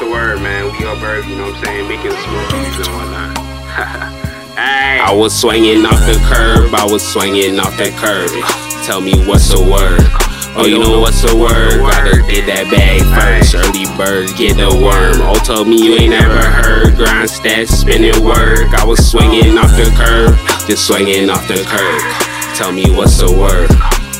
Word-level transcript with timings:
the 0.00 0.10
word, 0.10 0.40
man? 0.40 0.72
We 0.72 0.86
up 0.86 1.02
early, 1.02 1.28
you 1.28 1.36
know 1.36 1.52
what 1.52 1.56
I'm 1.56 1.64
saying? 1.64 1.88
Making 1.88 2.12
smoothies 2.12 2.76
and 2.80 2.92
whatnot. 2.96 3.36
hey. 4.56 4.96
I 4.98 5.12
was 5.12 5.38
swinging 5.38 5.84
off 5.84 6.00
the 6.08 6.16
curb, 6.24 6.74
I 6.74 6.88
was 6.88 7.06
swinging 7.06 7.60
off 7.60 7.76
that 7.76 7.92
curb. 8.00 8.32
Tell 8.88 9.00
me 9.00 9.12
what's 9.28 9.52
the 9.52 9.60
word? 9.60 10.00
Oh, 10.56 10.64
you 10.64 10.80
know 10.80 11.00
what's 11.00 11.20
the 11.20 11.36
word? 11.36 11.84
Gotta 11.84 12.24
get 12.26 12.48
that 12.48 12.72
bag 12.72 13.04
first. 13.12 13.54
Early 13.54 13.84
bird, 14.00 14.32
get 14.40 14.56
the 14.56 14.72
worm. 14.72 15.20
Oh, 15.20 15.38
told 15.44 15.68
me 15.68 15.76
you 15.76 15.94
ain't 16.00 16.16
never 16.16 16.40
heard. 16.40 16.96
Grind 16.96 17.28
stats, 17.28 17.68
spinning 17.68 18.24
work. 18.24 18.72
I 18.72 18.84
was 18.84 19.04
swinging 19.04 19.58
off 19.58 19.70
the 19.76 19.92
curb, 20.00 20.32
just 20.66 20.88
swinging 20.88 21.28
off 21.28 21.46
the 21.46 21.60
curb. 21.68 22.00
Tell 22.56 22.72
me 22.72 22.88
what's 22.96 23.20
the 23.20 23.28
word? 23.28 23.68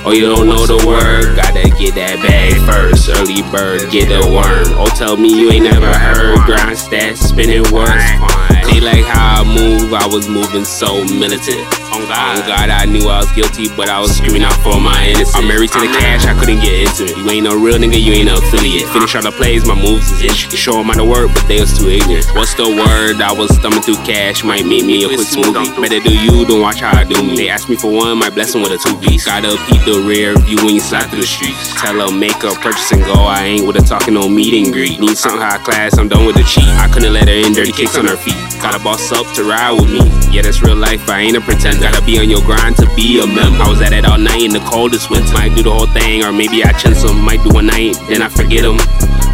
Oh, 0.02 0.12
you 0.12 0.26
don't 0.26 0.46
know 0.46 0.66
the 0.66 0.80
word? 0.86 1.36
Gotta 1.36 1.68
get 1.78 1.94
that 1.94 2.16
bag 2.24 2.56
first. 2.64 3.08
Early 3.10 3.42
bird, 3.52 3.90
get 3.90 4.08
the 4.08 4.26
worm. 4.32 4.78
Oh, 4.80 4.90
tell 4.96 5.16
me 5.16 5.28
you 5.28 5.50
ain't 5.50 5.64
never 5.64 5.92
heard. 5.92 6.38
Grind 6.46 6.76
stats, 6.76 7.18
spinning 7.18 7.70
work. 7.70 8.49
They 8.70 8.80
like 8.80 9.04
how 9.04 9.42
I 9.42 9.44
move, 9.44 9.92
I 9.92 10.06
was 10.06 10.28
moving 10.28 10.64
so 10.64 11.02
militant. 11.04 11.66
On 11.90 12.06
God, 12.06 12.38
on 12.38 12.46
God, 12.46 12.70
I 12.70 12.86
knew 12.86 13.10
I 13.10 13.18
was 13.18 13.32
guilty, 13.32 13.66
but 13.74 13.90
I 13.90 13.98
was 13.98 14.14
screaming 14.16 14.46
out 14.46 14.54
for 14.62 14.78
my 14.78 15.10
innocence. 15.10 15.34
I'm 15.34 15.48
married 15.48 15.74
to 15.74 15.80
the 15.80 15.90
cash, 15.98 16.24
I 16.24 16.38
couldn't 16.38 16.62
get 16.62 16.86
into 16.86 17.10
it. 17.10 17.18
You 17.18 17.28
ain't 17.28 17.44
no 17.44 17.58
real 17.58 17.76
nigga, 17.78 18.00
you 18.00 18.12
ain't 18.14 18.30
no 18.30 18.38
affiliate. 18.38 18.86
Finish 18.94 19.14
all 19.18 19.22
the 19.22 19.32
plays, 19.34 19.66
my 19.66 19.74
moves 19.74 20.10
is 20.12 20.22
intricate. 20.22 20.58
Show 20.58 20.78
them 20.78 20.86
how 20.86 21.02
to 21.02 21.04
work, 21.04 21.34
but 21.34 21.44
they 21.50 21.58
was 21.58 21.76
too 21.76 21.90
ignorant. 21.90 22.30
What's 22.38 22.54
the 22.54 22.70
word? 22.70 23.18
I 23.20 23.32
was 23.34 23.50
thumbing 23.58 23.82
through 23.82 24.00
cash, 24.06 24.44
might 24.44 24.64
make 24.64 24.86
me 24.86 25.02
a 25.02 25.08
quick 25.10 25.26
smoothie. 25.26 25.66
Better 25.82 25.98
do 25.98 26.14
you 26.14 26.46
don't 26.46 26.62
watch 26.62 26.80
how 26.80 26.94
I 26.94 27.02
do 27.02 27.18
me. 27.20 27.36
They 27.36 27.48
ask 27.50 27.68
me 27.68 27.74
for 27.74 27.90
one, 27.90 28.18
my 28.18 28.30
blessing 28.30 28.62
with 28.62 28.70
a 28.70 28.78
two 28.78 28.94
piece. 29.02 29.26
Gotta 29.26 29.58
peep 29.66 29.82
the 29.82 29.98
rear 30.06 30.38
view 30.46 30.62
when 30.62 30.78
you 30.78 30.80
slide 30.80 31.10
through 31.10 31.26
the 31.26 31.26
streets. 31.26 31.74
Tell 31.74 31.98
them 31.98 32.20
make 32.22 32.38
a 32.46 32.54
purchase 32.62 32.92
and 32.92 33.02
go. 33.02 33.26
I 33.26 33.44
ain't 33.44 33.66
with 33.66 33.76
a 33.76 33.82
talking 33.82 34.14
no 34.14 34.28
meet 34.28 34.54
and 34.54 34.72
greet. 34.72 35.00
Need 35.00 35.18
some 35.18 35.38
high 35.38 35.58
class, 35.58 35.98
I'm 35.98 36.08
done 36.08 36.24
with 36.24 36.36
the 36.36 36.46
cheat. 36.46 36.70
I 36.78 36.86
couldn't 36.86 37.12
let 37.12 37.19
in 37.46 37.52
dirty 37.52 37.72
kicks 37.72 37.96
on 37.96 38.06
her 38.06 38.16
feet. 38.16 38.36
Gotta 38.60 38.82
boss 38.82 39.12
up 39.12 39.26
to 39.34 39.44
ride 39.44 39.72
with 39.72 39.90
me. 39.90 40.04
Yeah, 40.30 40.42
that's 40.42 40.62
real 40.62 40.76
life, 40.76 41.08
I 41.08 41.20
ain't 41.20 41.36
a 41.36 41.40
pretender. 41.40 41.80
Gotta 41.80 42.04
be 42.04 42.18
on 42.18 42.28
your 42.28 42.42
grind 42.42 42.76
to 42.76 42.86
be 42.94 43.20
a 43.20 43.26
member. 43.26 43.62
I 43.62 43.68
was 43.68 43.80
at 43.80 43.92
it 43.92 44.04
all 44.04 44.18
night 44.18 44.42
in 44.42 44.52
the 44.52 44.60
coldest 44.60 45.10
winter. 45.10 45.32
Might 45.32 45.54
do 45.56 45.62
the 45.62 45.72
whole 45.72 45.86
thing, 45.86 46.24
or 46.24 46.32
maybe 46.32 46.64
I 46.64 46.72
chance 46.72 47.02
them. 47.02 47.20
Might 47.24 47.42
do 47.42 47.50
one 47.50 47.66
night, 47.66 47.96
then 48.08 48.22
I 48.22 48.28
forget 48.28 48.62
them. 48.62 48.78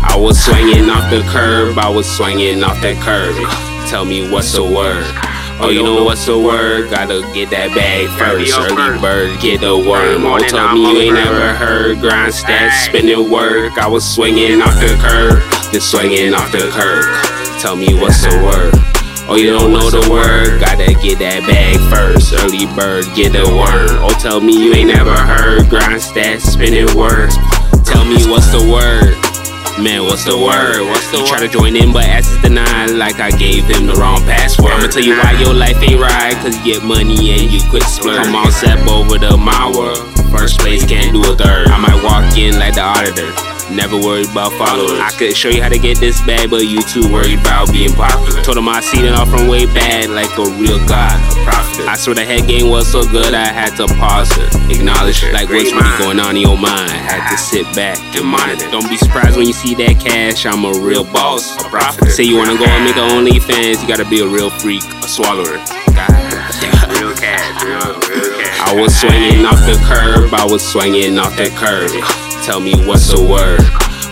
I 0.06 0.16
was 0.16 0.38
swinging 0.42 0.88
off 0.88 1.10
the 1.10 1.20
curb, 1.32 1.78
I 1.78 1.88
was 1.88 2.06
swinging 2.06 2.62
off 2.62 2.80
that 2.82 2.96
curb. 3.02 3.34
Tell 3.90 4.04
me 4.04 4.30
what's 4.30 4.52
the 4.52 4.62
word? 4.62 5.04
Oh, 5.58 5.70
you 5.70 5.82
know 5.82 6.04
what's 6.04 6.26
the 6.26 6.38
word? 6.38 6.90
Gotta 6.90 7.22
get 7.32 7.50
that 7.50 7.74
bag 7.74 8.08
first. 8.18 8.52
Early 8.52 9.00
bird, 9.00 9.40
get 9.40 9.62
the 9.62 9.76
worm. 9.76 10.26
Oh, 10.26 10.38
told 10.38 10.74
me 10.74 10.92
you 10.92 11.00
ain't 11.00 11.14
never 11.14 11.54
heard. 11.54 11.98
Grind 12.00 12.32
stats, 12.32 12.86
spinning 12.86 13.30
work. 13.30 13.78
I 13.78 13.88
was 13.88 14.04
swinging 14.04 14.60
off 14.60 14.74
the 14.74 14.94
curb, 15.00 15.42
just 15.72 15.90
swinging 15.90 16.34
off 16.34 16.52
the 16.52 16.68
curb. 16.70 17.35
Tell 17.60 17.74
me 17.74 17.94
what's 17.98 18.20
the 18.20 18.36
word? 18.44 18.72
Oh, 19.28 19.34
you 19.34 19.50
don't 19.50 19.72
know 19.72 19.88
the 19.88 20.04
word? 20.12 20.60
Gotta 20.60 20.92
get 21.00 21.18
that 21.24 21.40
bag 21.48 21.80
first. 21.88 22.36
Early 22.36 22.68
bird, 22.76 23.08
get 23.16 23.32
the 23.32 23.48
worm. 23.48 23.96
Oh, 24.04 24.12
tell 24.20 24.40
me 24.44 24.52
you 24.52 24.76
ain't 24.76 24.92
never 24.92 25.16
heard. 25.16 25.66
Grind 25.72 25.98
stats, 25.98 26.44
spinning 26.44 26.86
work. 26.92 27.32
Tell 27.88 28.04
me 28.04 28.28
what's 28.28 28.52
the 28.52 28.60
word? 28.60 29.16
Man, 29.80 30.04
what's 30.04 30.28
the 30.28 30.36
word? 30.36 30.84
What's 30.84 31.10
the 31.10 31.18
you 31.18 31.26
try 31.26 31.40
to 31.40 31.48
join 31.48 31.76
in, 31.76 31.92
but 31.92 32.04
access 32.04 32.40
denied 32.44 32.92
like 32.92 33.20
I 33.20 33.32
gave 33.32 33.64
him 33.64 33.88
the 33.88 33.96
wrong 33.96 34.20
password. 34.28 34.72
I'ma 34.76 34.92
tell 34.92 35.02
you 35.02 35.16
why 35.16 35.32
your 35.40 35.56
life 35.56 35.80
ain't 35.80 36.00
right, 36.00 36.36
cause 36.44 36.56
you 36.60 36.76
get 36.76 36.84
money 36.84 37.32
and 37.32 37.48
you 37.48 37.60
quit 37.72 37.82
splurge. 37.88 38.20
I'm 38.20 38.36
all 38.36 38.52
set 38.52 38.78
over 38.84 39.16
the 39.16 39.36
my 39.36 39.72
world. 39.72 40.04
First 40.28 40.60
place 40.60 40.84
can't 40.84 41.12
do 41.12 41.24
a 41.24 41.34
third. 41.34 41.72
I 41.72 41.80
might 41.80 42.04
walk 42.04 42.36
in 42.36 42.60
like 42.60 42.76
the 42.76 42.84
auditor. 42.84 43.55
Never 43.70 43.98
worried 43.98 44.30
about 44.30 44.52
followers. 44.54 44.98
I 45.02 45.10
could 45.10 45.36
show 45.36 45.48
you 45.48 45.60
how 45.60 45.68
to 45.68 45.78
get 45.78 45.98
this 45.98 46.20
bag, 46.22 46.50
but 46.50 46.64
you 46.66 46.80
too 46.82 47.10
worried 47.12 47.40
about 47.40 47.72
being 47.72 47.92
popular. 47.92 48.42
Told 48.42 48.56
him 48.56 48.68
I 48.68 48.80
seen 48.80 49.04
it 49.04 49.12
all 49.12 49.26
from 49.26 49.48
way 49.48 49.66
bad, 49.66 50.08
like 50.10 50.30
a 50.38 50.46
real 50.56 50.78
god, 50.86 51.18
a 51.34 51.44
prophet. 51.44 51.86
I 51.86 51.96
swear 51.96 52.14
the 52.14 52.24
head 52.24 52.46
game 52.46 52.70
was 52.70 52.86
so 52.86 53.02
good, 53.02 53.34
I 53.34 53.46
had 53.46 53.74
to 53.76 53.86
pause 53.98 54.30
it, 54.38 54.54
acknowledge 54.70 55.22
it. 55.24 55.34
Like 55.34 55.50
what's 55.50 55.72
really 55.72 55.98
going 55.98 56.20
on 56.20 56.36
in 56.36 56.42
your 56.42 56.56
mind? 56.56 56.90
Had 56.90 57.28
to 57.28 57.36
sit 57.36 57.66
back 57.74 57.98
and 58.14 58.24
monitor. 58.24 58.70
Don't 58.70 58.88
be 58.88 58.96
surprised 58.96 59.36
when 59.36 59.46
you 59.46 59.52
see 59.52 59.74
that 59.74 59.98
cash. 60.00 60.46
I'm 60.46 60.64
a 60.64 60.72
real 60.72 61.04
boss, 61.04 61.58
a 61.60 61.68
prophet. 61.68 62.10
Say 62.10 62.22
you 62.22 62.36
wanna 62.36 62.56
go 62.56 62.64
and 62.64 62.84
make 62.86 62.96
a 62.96 63.06
OnlyFans, 63.18 63.82
you 63.82 63.88
gotta 63.88 64.08
be 64.08 64.20
a 64.20 64.26
real 64.26 64.50
freak, 64.50 64.84
a 65.02 65.08
swallower. 65.08 65.58
Real 66.96 67.14
cash, 67.18 67.62
real, 67.62 67.82
real 68.08 68.30
cash. 68.38 68.60
I 68.62 68.74
was 68.78 68.94
swinging 68.94 69.44
off 69.44 69.58
the 69.66 69.74
curb, 69.84 70.32
I 70.32 70.46
was 70.46 70.62
swinging 70.62 71.18
off 71.18 71.36
the 71.36 71.50
curb 71.58 71.90
tell 72.46 72.60
me 72.60 72.74
what's 72.86 73.10
the 73.10 73.18
word. 73.18 73.58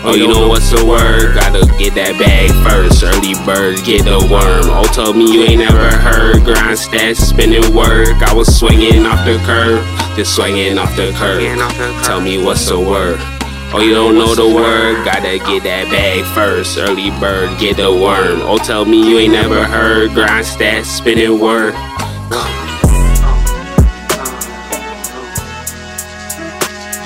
Oh, 0.03 0.13
you 0.13 0.27
know 0.27 0.49
what's 0.49 0.69
the 0.69 0.83
word? 0.85 1.39
Gotta 1.39 1.63
get 1.79 1.95
that 1.95 2.19
bag 2.19 2.51
first. 2.67 3.01
Early 3.01 3.31
bird, 3.47 3.79
get 3.87 4.03
the 4.03 4.19
worm. 4.27 4.67
Oh, 4.75 4.83
tell 4.91 5.13
me 5.13 5.31
you 5.31 5.43
ain't 5.47 5.63
never 5.63 5.87
heard. 5.95 6.43
Grind 6.43 6.75
stats, 6.75 7.23
spinning 7.23 7.73
work. 7.73 8.11
I 8.27 8.33
was 8.35 8.51
swinging 8.51 9.05
off 9.07 9.23
the 9.23 9.39
curb, 9.47 9.79
just 10.17 10.35
swinging 10.35 10.77
off 10.77 10.93
the 10.97 11.15
curb. 11.15 11.41
Tell 12.03 12.19
me 12.19 12.43
what's 12.43 12.67
the 12.67 12.77
word? 12.77 13.15
Oh, 13.71 13.79
you 13.81 13.95
don't 13.95 14.15
know 14.15 14.35
the 14.35 14.53
word? 14.53 15.05
Gotta 15.05 15.39
get 15.39 15.63
that 15.63 15.87
bag 15.87 16.25
first. 16.35 16.77
Early 16.77 17.11
bird, 17.17 17.57
get 17.57 17.77
the 17.77 17.89
worm. 17.89 18.43
Oh, 18.43 18.57
tell 18.57 18.83
me 18.83 18.99
you 19.09 19.17
ain't 19.17 19.31
never 19.31 19.63
heard. 19.63 20.11
Grind 20.11 20.45
stats, 20.45 20.91
spinning 20.91 21.39
work. 21.39 21.73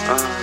Uh. 0.10 0.39